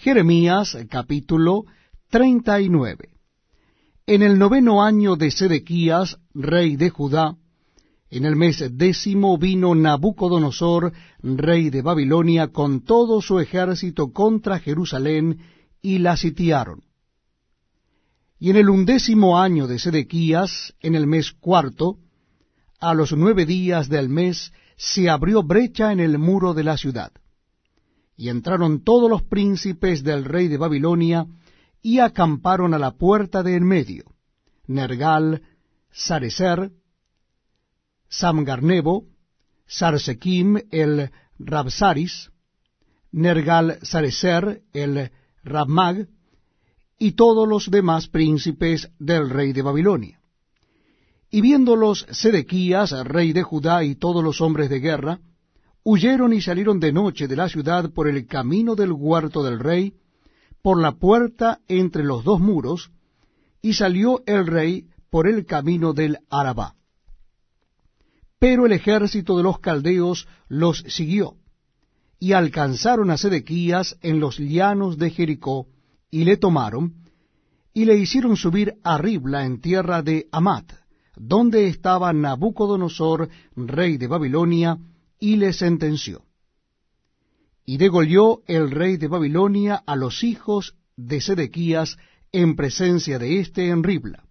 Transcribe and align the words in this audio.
Jeremías 0.00 0.78
capítulo 0.88 1.64
39 2.10 3.08
En 4.06 4.22
el 4.22 4.38
noveno 4.38 4.84
año 4.84 5.16
de 5.16 5.32
Sedequías, 5.32 6.18
rey 6.34 6.76
de 6.76 6.88
Judá, 6.88 7.36
en 8.08 8.24
el 8.24 8.36
mes 8.36 8.64
décimo 8.70 9.38
vino 9.38 9.74
Nabucodonosor, 9.74 10.92
rey 11.20 11.70
de 11.70 11.82
Babilonia, 11.82 12.46
con 12.46 12.84
todo 12.84 13.20
su 13.20 13.40
ejército 13.40 14.12
contra 14.12 14.60
Jerusalén, 14.60 15.40
y 15.82 15.98
la 15.98 16.16
sitiaron. 16.16 16.84
Y 18.38 18.50
en 18.50 18.56
el 18.56 18.70
undécimo 18.70 19.40
año 19.40 19.66
de 19.66 19.80
Sedequías, 19.80 20.74
en 20.78 20.94
el 20.94 21.08
mes 21.08 21.32
cuarto, 21.32 21.96
a 22.78 22.94
los 22.94 23.12
nueve 23.12 23.46
días 23.46 23.88
del 23.88 24.08
mes, 24.08 24.52
se 24.76 25.10
abrió 25.10 25.42
brecha 25.42 25.90
en 25.90 25.98
el 25.98 26.18
muro 26.18 26.54
de 26.54 26.62
la 26.62 26.76
ciudad. 26.76 27.10
Y 28.18 28.28
entraron 28.28 28.82
todos 28.82 29.08
los 29.08 29.22
príncipes 29.22 30.02
del 30.02 30.24
rey 30.24 30.48
de 30.48 30.58
Babilonia, 30.58 31.26
y 31.80 32.00
acamparon 32.00 32.74
a 32.74 32.78
la 32.78 32.90
puerta 32.90 33.44
de 33.44 33.54
en 33.54 33.64
medio, 33.64 34.04
Nergal, 34.66 35.42
Sarecer, 35.92 36.72
Samgarnebo, 38.08 39.06
Sarsequim 39.68 40.58
el 40.72 41.12
Rabsaris, 41.38 42.30
Nergal 43.12 43.78
Sarecer 43.82 44.62
el 44.72 45.12
Rabmag, 45.44 46.08
y 46.98 47.12
todos 47.12 47.46
los 47.46 47.70
demás 47.70 48.08
príncipes 48.08 48.90
del 48.98 49.30
rey 49.30 49.52
de 49.52 49.62
Babilonia. 49.62 50.20
Y 51.30 51.40
viéndolos 51.40 52.04
Sedequías, 52.10 52.90
rey 53.06 53.32
de 53.32 53.44
Judá, 53.44 53.84
y 53.84 53.94
todos 53.94 54.24
los 54.24 54.40
hombres 54.40 54.70
de 54.70 54.80
guerra, 54.80 55.20
huyeron 55.90 56.34
y 56.34 56.42
salieron 56.42 56.80
de 56.80 56.92
noche 56.92 57.28
de 57.28 57.34
la 57.34 57.48
ciudad 57.48 57.90
por 57.94 58.08
el 58.08 58.26
camino 58.26 58.74
del 58.74 58.92
huerto 58.92 59.42
del 59.42 59.58
rey, 59.58 59.94
por 60.60 60.78
la 60.78 60.92
puerta 60.92 61.60
entre 61.66 62.04
los 62.04 62.24
dos 62.24 62.40
muros, 62.40 62.90
y 63.62 63.72
salió 63.72 64.22
el 64.26 64.46
rey 64.46 64.86
por 65.08 65.26
el 65.26 65.46
camino 65.46 65.94
del 65.94 66.18
Arabá. 66.28 66.74
Pero 68.38 68.66
el 68.66 68.72
ejército 68.72 69.38
de 69.38 69.42
los 69.42 69.60
caldeos 69.60 70.28
los 70.48 70.80
siguió, 70.88 71.36
y 72.20 72.34
alcanzaron 72.34 73.10
a 73.10 73.16
Sedequías 73.16 73.96
en 74.02 74.20
los 74.20 74.36
llanos 74.36 74.98
de 74.98 75.08
Jericó, 75.08 75.68
y 76.10 76.24
le 76.24 76.36
tomaron, 76.36 76.96
y 77.72 77.86
le 77.86 77.96
hicieron 77.96 78.36
subir 78.36 78.74
a 78.84 78.98
Ribla 78.98 79.46
en 79.46 79.58
tierra 79.62 80.02
de 80.02 80.28
Amat, 80.32 80.70
donde 81.16 81.66
estaba 81.66 82.12
Nabucodonosor, 82.12 83.30
rey 83.56 83.96
de 83.96 84.06
Babilonia, 84.06 84.78
y 85.18 85.36
le 85.36 85.52
sentenció. 85.52 86.22
Y 87.64 87.76
degolló 87.76 88.42
el 88.46 88.70
rey 88.70 88.96
de 88.96 89.08
Babilonia 89.08 89.82
a 89.86 89.96
los 89.96 90.24
hijos 90.24 90.74
de 90.96 91.20
Sedequías 91.20 91.98
en 92.32 92.56
presencia 92.56 93.18
de 93.18 93.40
éste 93.40 93.68
en 93.68 93.82
Ribla 93.82 94.24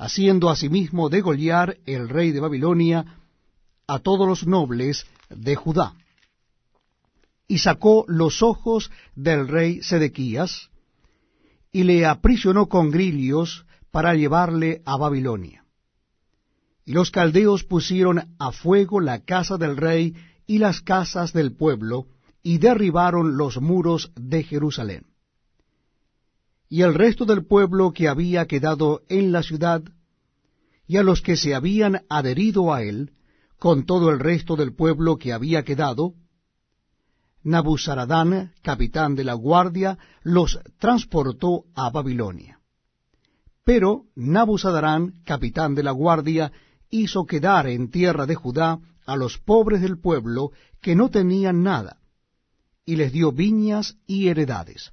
haciendo 0.00 0.48
asimismo 0.48 1.10
degollar 1.10 1.76
el 1.84 2.08
rey 2.08 2.32
de 2.32 2.40
Babilonia 2.40 3.18
a 3.86 3.98
todos 3.98 4.26
los 4.26 4.46
nobles 4.46 5.06
de 5.28 5.54
Judá. 5.56 5.94
Y 7.46 7.58
sacó 7.58 8.06
los 8.08 8.42
ojos 8.42 8.90
del 9.14 9.46
rey 9.46 9.82
Sedequías, 9.82 10.70
y 11.70 11.84
le 11.84 12.06
aprisionó 12.06 12.66
con 12.66 12.90
grillos 12.90 13.66
para 13.90 14.14
llevarle 14.14 14.80
a 14.86 14.96
Babilonia. 14.96 15.64
Y 16.84 16.92
los 16.92 17.10
caldeos 17.10 17.64
pusieron 17.64 18.34
a 18.38 18.52
fuego 18.52 19.00
la 19.00 19.24
casa 19.24 19.56
del 19.56 19.76
rey 19.76 20.14
y 20.46 20.58
las 20.58 20.80
casas 20.80 21.32
del 21.32 21.54
pueblo, 21.54 22.06
y 22.42 22.58
derribaron 22.58 23.36
los 23.36 23.60
muros 23.60 24.12
de 24.16 24.42
Jerusalén 24.42 25.10
y 26.70 26.82
el 26.82 26.94
resto 26.94 27.26
del 27.26 27.44
pueblo 27.44 27.92
que 27.92 28.08
había 28.08 28.46
quedado 28.46 29.02
en 29.08 29.32
la 29.32 29.42
ciudad, 29.42 29.82
y 30.86 30.96
a 30.96 31.02
los 31.02 31.20
que 31.20 31.36
se 31.36 31.54
habían 31.54 32.02
adherido 32.08 32.72
a 32.72 32.84
él, 32.84 33.10
con 33.58 33.84
todo 33.84 34.10
el 34.10 34.20
resto 34.20 34.54
del 34.54 34.72
pueblo 34.72 35.18
que 35.18 35.32
había 35.32 35.64
quedado, 35.64 36.14
Nabuzaradán, 37.42 38.52
capitán 38.62 39.16
de 39.16 39.24
la 39.24 39.34
guardia, 39.34 39.98
los 40.22 40.60
transportó 40.78 41.64
a 41.74 41.90
Babilonia. 41.90 42.60
Pero 43.64 44.04
Nabuzaradán, 44.14 45.22
capitán 45.24 45.74
de 45.74 45.82
la 45.82 45.90
guardia, 45.90 46.52
hizo 46.90 47.24
quedar 47.24 47.68
en 47.68 47.90
tierra 47.90 48.26
de 48.26 48.34
Judá 48.34 48.80
a 49.06 49.16
los 49.16 49.38
pobres 49.38 49.80
del 49.80 49.98
pueblo 49.98 50.52
que 50.80 50.94
no 50.94 51.08
tenían 51.08 51.62
nada, 51.62 51.98
y 52.84 52.96
les 52.96 53.12
dio 53.12 53.32
viñas 53.32 53.96
y 54.06 54.28
heredades. 54.28 54.92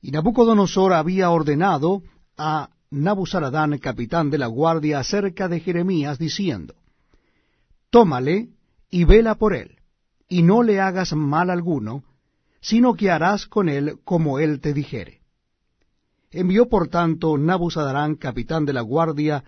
Y 0.00 0.10
Nabucodonosor 0.10 0.92
había 0.92 1.30
ordenado 1.30 2.02
a 2.36 2.70
Nabuzaradán, 2.90 3.78
capitán 3.78 4.30
de 4.30 4.38
la 4.38 4.46
guardia, 4.46 5.00
acerca 5.00 5.48
de 5.48 5.60
Jeremías, 5.60 6.18
diciendo, 6.18 6.74
Tómale 7.90 8.50
y 8.90 9.04
vela 9.04 9.36
por 9.36 9.54
él, 9.54 9.78
y 10.28 10.42
no 10.42 10.62
le 10.62 10.80
hagas 10.80 11.12
mal 11.14 11.50
alguno, 11.50 12.04
sino 12.60 12.94
que 12.94 13.10
harás 13.10 13.46
con 13.46 13.68
él 13.68 13.98
como 14.04 14.38
él 14.38 14.60
te 14.60 14.72
dijere. 14.72 15.20
Envió 16.30 16.68
por 16.68 16.88
tanto 16.88 17.38
Nabuzaradán, 17.38 18.16
capitán 18.16 18.64
de 18.64 18.72
la 18.72 18.80
guardia, 18.80 19.44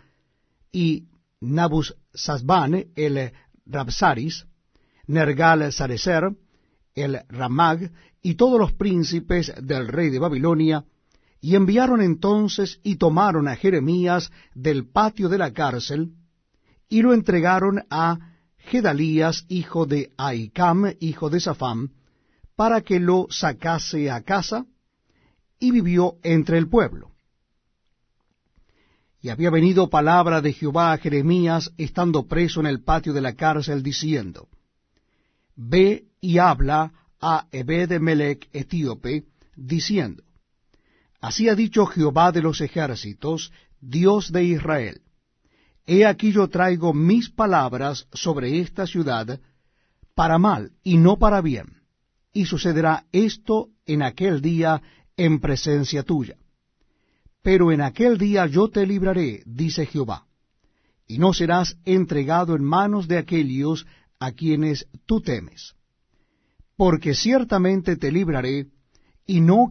y 0.71 1.05
Nabuzazbán, 1.41 2.87
el 2.95 3.33
Rabsaris, 3.67 4.47
Nergal 5.07 5.73
Sarecer, 5.73 6.35
el 6.95 7.21
Ramag, 7.29 7.91
y 8.23 8.35
todos 8.35 8.59
los 8.59 8.73
príncipes 8.73 9.53
del 9.63 9.89
rey 9.89 10.11
de 10.11 10.19
Babilonia, 10.19 10.85
y 11.41 11.55
enviaron 11.55 12.01
entonces 12.01 12.81
y 12.83 12.97
tomaron 12.97 13.47
a 13.47 13.57
Jeremías 13.57 14.31
del 14.55 14.89
patio 14.89 15.29
de 15.29 15.39
la 15.39 15.53
cárcel, 15.53 16.13
y 16.89 17.03
lo 17.03 17.13
entregaron 17.13 17.85
a 17.91 18.19
Gedalías, 18.57 19.45
hijo 19.49 19.87
de 19.87 20.13
Aicam, 20.17 20.95
hijo 20.99 21.31
de 21.31 21.41
Safam, 21.41 21.93
para 22.57 22.81
que 22.81 22.99
lo 22.99 23.27
sacase 23.31 24.11
a 24.11 24.23
casa, 24.23 24.67
y 25.61 25.71
vivió 25.71 26.17
entre 26.23 26.59
el 26.59 26.69
pueblo. 26.69 27.16
Y 29.21 29.31
había 29.31 29.51
venido 29.51 29.89
palabra 29.89 30.41
de 30.41 30.53
Jehová 30.53 30.93
a 30.93 30.99
Jeremías, 30.99 31.73
estando 31.79 32.27
preso 32.27 32.61
en 32.61 32.67
el 32.67 32.83
patio 32.83 33.13
de 33.13 33.21
la 33.21 33.35
cárcel, 33.35 33.83
diciendo, 33.83 34.49
Ve 35.57 36.05
y 36.21 36.39
habla 36.39 36.93
a 37.21 37.47
Ebed-Melech 37.51 38.49
etíope, 38.53 39.25
diciendo, 39.57 40.23
Así 41.21 41.49
ha 41.49 41.55
dicho 41.55 41.87
Jehová 41.87 42.31
de 42.31 42.43
los 42.43 42.61
ejércitos, 42.61 43.53
Dios 43.81 44.31
de 44.33 44.45
Israel, 44.45 45.01
He 45.87 46.05
aquí 46.05 46.33
yo 46.33 46.49
traigo 46.49 46.93
mis 46.93 47.31
palabras 47.31 48.09
sobre 48.13 48.59
esta 48.59 48.87
ciudad 48.87 49.41
para 50.17 50.37
mal 50.37 50.73
y 50.83 50.97
no 50.97 51.17
para 51.17 51.41
bien, 51.41 51.83
y 52.33 52.47
sucederá 52.47 53.07
esto 53.13 53.69
en 53.87 54.03
aquel 54.03 54.41
día 54.41 54.83
en 55.17 55.41
presencia 55.41 56.03
tuya. 56.03 56.37
Pero 57.47 57.71
en 57.71 57.81
aquel 57.81 58.19
día 58.19 58.47
yo 58.47 58.67
te 58.69 58.85
libraré, 58.85 59.43
dice 59.47 59.87
Jehová, 59.87 60.27
y 61.07 61.19
no 61.19 61.33
serás 61.33 61.77
entregado 61.85 62.57
en 62.57 62.65
manos 62.65 63.07
de 63.07 63.19
aquellos 63.19 63.87
a 64.19 64.33
quienes 64.33 64.89
tú 65.07 65.21
temes 65.21 65.77
porque 66.77 67.15
ciertamente 67.15 67.97
te 67.97 68.13
libraré, 68.13 68.67
y 69.27 69.41
no 69.41 69.65